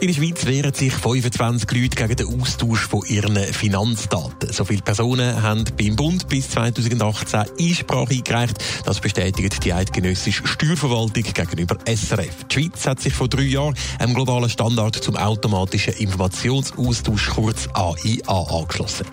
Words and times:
In 0.00 0.08
der 0.08 0.14
Schweiz 0.14 0.44
wehren 0.44 0.74
sich 0.74 0.92
25 0.92 1.70
Leute 1.70 1.96
gegen 1.96 2.16
den 2.16 2.40
Austausch 2.40 2.88
von 2.88 3.02
ihren 3.06 3.36
Finanzdaten. 3.36 4.52
So 4.52 4.64
viele 4.64 4.82
Personen 4.82 5.40
haben 5.40 5.64
beim 5.78 5.94
Bund 5.94 6.28
bis 6.28 6.50
2018 6.50 7.44
Einsprache 7.58 8.12
eingereicht. 8.12 8.58
Das 8.84 9.00
bestätigt 9.00 9.64
die 9.64 9.72
eidgenössische 9.72 10.46
Steuerverwaltung 10.46 11.22
gegenüber 11.22 11.78
SRF. 11.86 12.44
Die 12.50 12.54
Schweiz 12.54 12.86
hat 12.86 13.00
sich 13.00 13.14
vor 13.14 13.28
drei 13.28 13.42
Jahren 13.42 13.74
einem 13.98 14.14
globalen 14.14 14.50
Standard 14.50 14.96
zum 14.96 15.16
automatischen 15.16 15.94
Informationsaustausch, 15.94 17.30
kurz 17.30 17.68
AIA, 17.72 18.28
angeschlossen. 18.28 19.06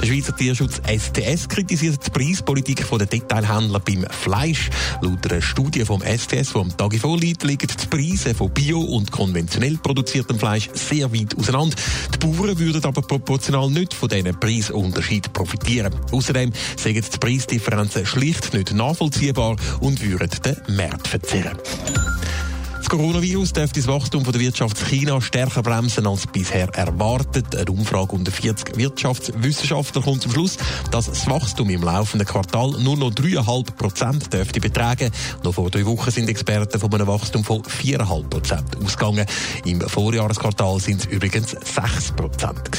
Der 0.00 0.06
Schweizer 0.06 0.36
Tierschutz 0.36 0.80
STS 0.86 1.48
kritisiert 1.48 2.06
die 2.06 2.10
Preispolitik 2.10 2.86
der 2.88 3.06
Detailhändler 3.06 3.80
beim 3.80 4.06
Fleisch. 4.10 4.68
Laut 5.00 5.30
einer 5.30 5.40
Studie 5.40 5.84
vom 5.84 6.02
STS, 6.02 6.52
die 6.52 6.58
am 6.58 6.76
Tag 6.76 6.94
vorliegt, 6.96 7.44
liegen 7.44 7.66
die 7.66 7.86
Preise 7.86 8.34
von 8.34 8.50
bio- 8.50 8.80
und 8.80 9.10
konventionell 9.10 9.78
produziertem 9.96 10.38
Fleisch 10.38 10.68
sehr 10.74 11.10
weit 11.10 11.36
auseinander. 11.38 11.74
Die 12.14 12.18
Bauern 12.18 12.58
würden 12.58 12.84
aber 12.84 13.00
proportional 13.00 13.70
nicht 13.70 13.94
von 13.94 14.10
diesen 14.10 14.38
Preisunterschied 14.38 15.32
profitieren. 15.32 15.94
Außerdem 16.12 16.52
sagen 16.76 17.02
die 17.12 17.18
Preisdifferenzen 17.18 18.04
schlicht 18.04 18.52
nicht 18.52 18.74
nachvollziehbar 18.74 19.56
und 19.80 20.02
würden 20.02 20.30
den 20.44 20.76
Markt 20.76 21.08
verzerren. 21.08 21.56
Das 22.86 22.96
Coronavirus 22.96 23.52
dürfte 23.52 23.80
das 23.80 23.88
Wachstum 23.88 24.22
der 24.22 24.40
Wirtschaft 24.40 24.78
China 24.86 25.20
stärker 25.20 25.60
bremsen 25.60 26.06
als 26.06 26.24
bisher 26.28 26.68
erwartet. 26.68 27.52
Eine 27.56 27.72
Umfrage 27.72 28.12
unter 28.12 28.30
40 28.30 28.76
Wirtschaftswissenschaftler 28.76 30.02
kommt 30.02 30.22
zum 30.22 30.30
Schluss, 30.30 30.56
dass 30.92 31.06
das 31.06 31.28
Wachstum 31.28 31.68
im 31.70 31.82
laufenden 31.82 32.28
Quartal 32.28 32.70
nur 32.78 32.96
noch 32.96 33.10
3,5 33.10 33.72
Prozent 33.72 34.32
dürfte 34.32 34.60
betragen. 34.60 35.10
Noch 35.42 35.54
vor 35.54 35.68
drei 35.68 35.84
Wochen 35.84 36.12
sind 36.12 36.28
Experten 36.28 36.78
von 36.78 36.94
einem 36.94 37.08
Wachstum 37.08 37.42
von 37.42 37.60
4,5 37.62 38.28
Prozent 38.28 38.76
ausgegangen. 38.76 39.26
Im 39.64 39.80
Vorjahresquartal 39.80 40.78
sind 40.78 41.00
es 41.00 41.06
übrigens 41.06 41.50
6 41.50 42.12
Prozent. 42.12 42.70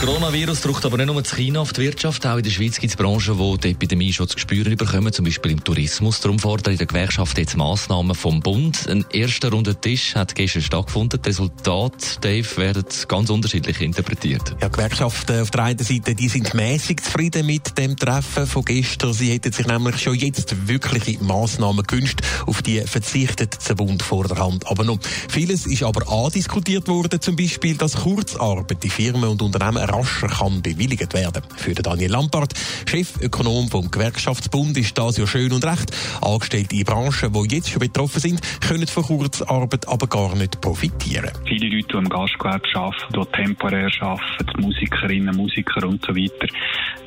Coronavirus 0.00 0.62
drückt 0.62 0.86
aber 0.86 0.96
nicht 0.96 1.08
nur 1.08 1.18
in 1.18 1.24
China 1.24 1.60
auf 1.60 1.74
die 1.74 1.82
Wirtschaft. 1.82 2.26
Auch 2.26 2.38
in 2.38 2.42
der 2.42 2.50
Schweiz 2.50 2.80
gibt 2.80 2.90
es 2.90 2.96
Branchen, 2.96 3.36
die 3.36 3.58
die 3.58 3.70
Epidemie 3.72 4.14
schon 4.14 4.26
zu 4.26 4.38
spüren 4.38 4.74
bekommen, 4.74 5.12
zum 5.12 5.26
Beispiel 5.26 5.52
im 5.52 5.62
Tourismus. 5.62 6.20
Darum 6.20 6.38
fordern 6.38 6.72
in 6.72 6.78
der 6.78 6.86
Gewerkschaft 6.86 7.36
jetzt 7.36 7.54
Massnahmen 7.54 8.14
vom 8.14 8.40
Bund. 8.40 8.88
Ein 8.88 9.04
erster 9.12 9.50
runder 9.50 9.78
Tisch 9.78 10.14
hat 10.14 10.34
gestern 10.34 10.62
stattgefunden. 10.62 11.20
Die 11.20 11.28
Resultate, 11.28 12.18
Dave, 12.22 12.56
werden 12.56 12.86
ganz 13.08 13.28
unterschiedlich 13.28 13.78
interpretiert. 13.82 14.56
Ja, 14.62 14.68
Gewerkschaften 14.68 15.42
auf 15.42 15.50
der 15.50 15.64
einen 15.64 15.78
Seite, 15.80 16.14
die 16.14 16.28
sind 16.28 16.54
mäßig 16.54 17.02
zufrieden 17.02 17.44
mit 17.44 17.76
dem 17.76 17.94
Treffen 17.94 18.46
von 18.46 18.64
gestern. 18.64 19.12
Sie 19.12 19.30
hätten 19.30 19.52
sich 19.52 19.66
nämlich 19.66 19.98
schon 19.98 20.14
jetzt 20.14 20.66
wirkliche 20.66 21.22
Massnahmen 21.22 21.84
gewünscht. 21.86 22.22
Auf 22.46 22.62
die 22.62 22.80
verzichtet 22.80 23.58
der 23.68 23.74
Bund 23.74 24.02
vor 24.02 24.26
der 24.26 24.38
Hand. 24.38 24.66
Aber 24.66 24.82
noch 24.82 24.98
vieles 25.28 25.66
ist 25.66 25.82
aber 25.82 26.10
andiskutiert 26.10 26.88
worden, 26.88 27.20
zum 27.20 27.36
Beispiel, 27.36 27.76
dass 27.76 27.96
Kurzarbeit 27.96 28.82
die 28.82 28.88
Firmen 28.88 29.28
und 29.28 29.42
Unternehmen 29.42 29.89
rascher 29.90 30.28
kann 30.28 30.62
bewilligt 30.62 31.12
werden. 31.14 31.42
Für 31.56 31.74
Daniel 31.74 32.12
Lampard, 32.12 32.54
Chefökonom 32.88 33.68
vom 33.68 33.90
Gewerkschaftsbund, 33.90 34.76
ist 34.78 34.96
das 34.96 35.16
ja 35.16 35.26
schön 35.26 35.52
und 35.52 35.64
recht. 35.64 35.90
Angestellte 36.20 36.76
in 36.76 36.84
Branchen, 36.84 37.32
die 37.32 37.54
jetzt 37.54 37.70
schon 37.70 37.80
betroffen 37.80 38.20
sind, 38.20 38.40
können 38.60 38.86
von 38.86 39.04
Kurzarbeit 39.04 39.88
aber 39.88 40.06
gar 40.06 40.34
nicht 40.36 40.60
profitieren. 40.60 41.30
Viele 41.46 41.68
Leute, 41.68 41.88
die 41.92 41.98
im 41.98 42.08
Gastgewerbe 42.08 42.68
arbeiten, 42.74 43.12
die 43.14 43.36
temporär 43.36 43.90
arbeiten, 44.00 44.60
Musikerinnen, 44.60 45.36
Musiker 45.36 45.86
und 45.86 46.04
so 46.04 46.14
weiter, 46.14 46.46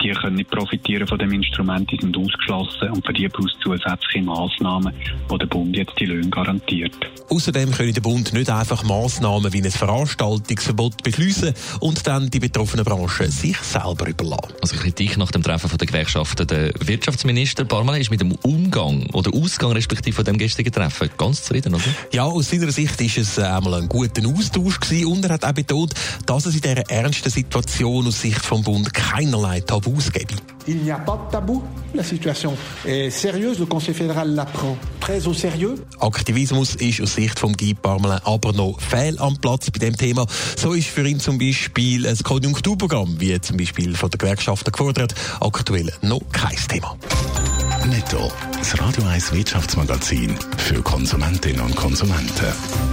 die 0.01 0.09
können 0.11 0.35
nicht 0.35 0.49
profitieren 0.49 1.07
von 1.07 1.19
dem 1.19 1.31
Instrument, 1.31 1.89
die 1.91 1.97
sind 1.99 2.17
ausgeschlossen 2.17 2.89
und 2.89 3.05
für 3.05 3.13
die 3.13 3.27
braucht 3.27 3.51
es 3.53 3.59
zusätzliche 3.63 4.25
Massnahmen, 4.25 4.93
die 5.31 5.37
der 5.37 5.45
Bund 5.45 5.75
jetzt 5.75 5.93
die 5.99 6.05
Löhne 6.05 6.29
garantiert. 6.29 6.95
Außerdem 7.29 7.71
können 7.71 7.93
der 7.93 8.01
Bund 8.01 8.33
nicht 8.33 8.49
einfach 8.49 8.83
Massnahmen 8.83 9.53
wie 9.53 9.61
ein 9.61 9.71
Veranstaltungsverbot 9.71 11.03
beschließen 11.03 11.53
und 11.79 12.05
dann 12.07 12.29
die 12.29 12.39
betroffenen 12.39 12.72
Branchen 12.81 13.29
sich 13.29 13.57
selber 13.57 14.07
überlassen. 14.07 14.53
Also 14.61 14.75
Kritik 14.77 15.17
nach 15.17 15.31
dem 15.31 15.43
Treffen 15.43 15.69
von 15.69 15.77
der 15.77 15.87
Gewerkschaften. 15.87 16.47
Der 16.47 16.71
Wirtschaftsminister 16.79 17.65
Barmann 17.65 18.01
ist 18.01 18.09
mit 18.09 18.21
dem 18.21 18.31
Umgang 18.43 19.05
oder 19.13 19.31
Ausgang 19.33 19.73
respektive 19.73 20.15
von 20.15 20.25
dem 20.25 20.37
gestrigen 20.37 20.71
Treffen 20.71 21.09
ganz 21.17 21.43
zufrieden, 21.43 21.75
oder? 21.75 21.83
Ja, 22.11 22.23
aus 22.23 22.49
seiner 22.49 22.71
Sicht 22.71 22.99
ist 23.01 23.17
es 23.17 23.39
einmal 23.39 23.75
ein 23.75 23.89
guter 23.89 24.27
Austausch 24.27 24.79
gewesen 24.79 25.05
und 25.07 25.25
er 25.25 25.33
hat 25.33 25.45
auch 25.45 25.53
betont, 25.53 25.93
dass 26.25 26.45
es 26.45 26.55
in 26.55 26.61
dieser 26.61 26.89
ernsten 26.89 27.29
Situation 27.29 28.07
aus 28.07 28.21
Sicht 28.21 28.43
vom 28.43 28.63
Bund 28.63 28.93
keinerlei 28.93 29.61
Tabus 29.61 30.11
gebe. 30.11 30.33
Il 30.67 30.77
n'y 30.77 30.91
a 30.91 30.97
pas 30.97 31.17
de 31.25 31.31
tabou. 31.31 31.63
La 31.93 32.03
situation 32.03 32.55
est 32.85 33.09
sérieuse. 33.09 33.59
Le 33.59 33.65
Conseil 33.65 33.93
fédéral 33.93 34.33
la 34.33 34.45
prend 34.45 34.77
très 34.99 35.27
au 35.27 35.33
sérieux. 35.33 35.75
Aktivismus 35.99 36.75
ist 36.79 37.01
aus 37.01 37.15
Sicht 37.15 37.39
vom 37.39 37.53
Guy 37.53 37.73
Parmelin 37.73 38.19
aber 38.23 38.53
noch 38.53 38.79
fehl 38.79 39.19
am 39.19 39.37
Platz 39.37 39.69
bei 39.71 39.79
dem 39.79 39.97
Thema. 39.97 40.25
So 40.57 40.73
ist 40.73 40.87
für 40.87 41.07
ihn 41.07 41.19
zum 41.19 41.37
Beispiel 41.37 42.07
ein 42.07 42.17
Konjunkturprogramm, 42.17 43.19
wie 43.19 43.39
zum 43.41 43.57
Beispiel 43.57 43.95
von 43.95 44.09
der 44.09 44.17
Gewerkschaften 44.17 44.71
gefordert, 44.71 45.13
aktuell 45.41 45.91
noch 46.01 46.21
kein 46.31 46.55
Thema. 46.55 46.95
Netto, 47.85 48.31
das 48.57 48.79
Radio 48.79 49.03
1 49.03 49.33
Wirtschaftsmagazin 49.33 50.35
für 50.57 50.81
Konsumentinnen 50.81 51.61
und 51.61 51.75
Konsumenten. 51.75 52.92